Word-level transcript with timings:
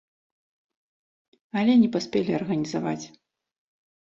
Але 1.61 1.73
не 1.81 1.89
паспелі 1.99 2.31
арганізаваць. 2.41 3.01